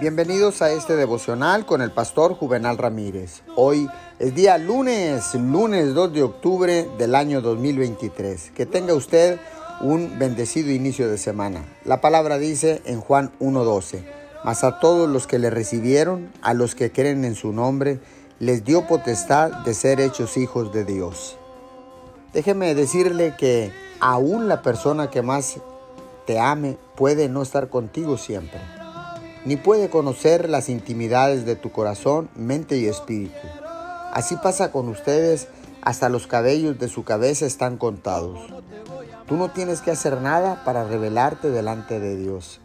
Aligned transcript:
Bienvenidos 0.00 0.62
a 0.62 0.70
este 0.70 0.94
devocional 0.94 1.66
con 1.66 1.82
el 1.82 1.90
pastor 1.90 2.34
Juvenal 2.34 2.78
Ramírez. 2.78 3.42
Hoy 3.56 3.90
es 4.20 4.32
día 4.32 4.56
lunes, 4.56 5.34
lunes 5.34 5.92
2 5.92 6.12
de 6.12 6.22
octubre 6.22 6.88
del 6.96 7.16
año 7.16 7.40
2023. 7.40 8.52
Que 8.52 8.64
tenga 8.64 8.94
usted 8.94 9.40
un 9.80 10.16
bendecido 10.16 10.70
inicio 10.70 11.10
de 11.10 11.18
semana. 11.18 11.64
La 11.84 12.00
palabra 12.00 12.38
dice 12.38 12.80
en 12.84 13.00
Juan 13.00 13.32
1.12, 13.40 14.04
mas 14.44 14.62
a 14.62 14.78
todos 14.78 15.08
los 15.08 15.26
que 15.26 15.40
le 15.40 15.50
recibieron, 15.50 16.30
a 16.42 16.54
los 16.54 16.76
que 16.76 16.92
creen 16.92 17.24
en 17.24 17.34
su 17.34 17.52
nombre, 17.52 17.98
les 18.38 18.62
dio 18.62 18.86
potestad 18.86 19.50
de 19.64 19.74
ser 19.74 20.00
hechos 20.00 20.36
hijos 20.36 20.72
de 20.72 20.84
Dios. 20.84 21.36
Déjeme 22.32 22.76
decirle 22.76 23.34
que 23.36 23.72
aún 23.98 24.46
la 24.46 24.62
persona 24.62 25.10
que 25.10 25.22
más 25.22 25.56
te 26.24 26.38
ame 26.38 26.78
puede 26.94 27.28
no 27.28 27.42
estar 27.42 27.68
contigo 27.68 28.16
siempre, 28.16 28.60
ni 29.48 29.56
puede 29.56 29.88
conocer 29.88 30.50
las 30.50 30.68
intimidades 30.68 31.46
de 31.46 31.56
tu 31.56 31.72
corazón, 31.72 32.28
mente 32.36 32.76
y 32.76 32.84
espíritu. 32.84 33.34
Así 34.12 34.36
pasa 34.36 34.70
con 34.70 34.90
ustedes, 34.90 35.48
hasta 35.80 36.10
los 36.10 36.26
cabellos 36.26 36.78
de 36.78 36.88
su 36.88 37.02
cabeza 37.02 37.46
están 37.46 37.78
contados. 37.78 38.40
Tú 39.26 39.38
no 39.38 39.50
tienes 39.50 39.80
que 39.80 39.90
hacer 39.90 40.20
nada 40.20 40.64
para 40.66 40.84
revelarte 40.84 41.48
delante 41.48 41.98
de 41.98 42.18
Dios. 42.18 42.60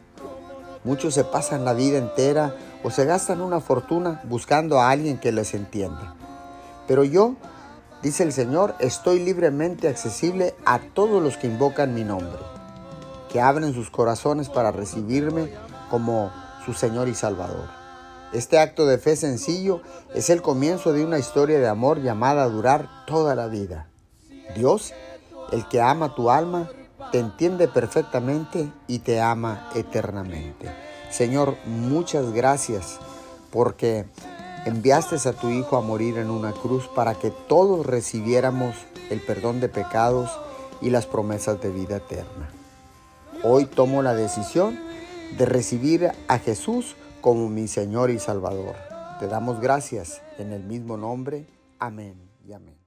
Muchos 0.84 1.14
se 1.14 1.24
pasan 1.24 1.64
la 1.64 1.72
vida 1.72 2.00
entera 2.00 2.54
o 2.84 2.92
se 2.92 3.06
gastan 3.06 3.40
una 3.40 3.62
fortuna 3.62 4.20
buscando 4.26 4.82
a 4.82 4.90
alguien 4.90 5.18
que 5.18 5.32
les 5.32 5.54
entienda. 5.54 6.16
Pero 6.86 7.06
yo, 7.06 7.36
dice 8.02 8.24
el 8.24 8.34
Señor, 8.34 8.76
estoy 8.80 9.20
libremente 9.20 9.88
accesible 9.88 10.54
a 10.66 10.80
todos 10.80 11.24
los 11.24 11.38
que 11.38 11.48
invocan 11.48 11.94
mi 11.94 12.04
nombre, 12.04 12.42
que 13.32 13.40
abren 13.40 13.74
sus 13.74 13.90
corazones 13.90 14.50
para 14.50 14.74
recibirme 14.74 15.50
como 15.90 16.43
su 16.66 16.74
Señor 16.74 17.08
y 17.08 17.16
Salvador. 17.16 17.68
Este 18.34 18.58
acto 18.58 18.86
de 18.88 18.98
fe 18.98 19.16
sencillo 19.16 19.82
es 20.16 20.30
el 20.30 20.42
comienzo 20.42 20.92
de 20.92 21.06
una 21.06 21.20
historia 21.20 21.60
de 21.60 21.68
amor 21.68 22.02
llamada 22.02 22.44
a 22.44 22.50
durar 22.50 22.90
toda 23.06 23.36
la 23.36 23.48
vida. 23.48 23.88
Dios, 24.56 24.94
el 25.52 25.68
que 25.68 25.82
ama 25.82 26.16
tu 26.16 26.32
alma, 26.32 26.70
te 27.12 27.20
entiende 27.20 27.68
perfectamente 27.68 28.72
y 28.88 29.00
te 29.00 29.22
ama 29.22 29.70
eternamente. 29.76 30.72
Señor, 31.12 31.58
muchas 31.66 32.32
gracias 32.32 32.98
porque 33.52 34.06
enviaste 34.66 35.18
a 35.30 35.34
tu 35.34 35.50
Hijo 35.50 35.78
a 35.78 35.82
morir 35.82 36.18
en 36.18 36.32
una 36.32 36.54
cruz 36.54 36.88
para 36.88 37.14
que 37.14 37.30
todos 37.30 37.86
recibiéramos 37.86 38.76
el 39.12 39.22
perdón 39.22 39.60
de 39.60 39.70
pecados 39.70 40.32
y 40.82 40.90
las 40.90 41.06
promesas 41.06 41.62
de 41.62 41.70
vida 41.70 41.98
eterna. 41.98 42.50
Hoy 43.44 43.66
tomo 43.66 44.02
la 44.02 44.16
decisión 44.16 44.80
de 45.38 45.46
recibir 45.46 46.12
a 46.28 46.40
Jesús 46.40 46.96
como 47.22 47.50
mi 47.50 47.68
Señor 47.68 48.10
y 48.10 48.20
Salvador. 48.20 48.76
Te 49.20 49.28
damos 49.28 49.60
gracias 49.60 50.22
en 50.38 50.52
el 50.52 50.64
mismo 50.64 50.98
nombre. 50.98 51.46
Amén 51.80 52.16
y 52.46 52.54
amén. 52.54 52.83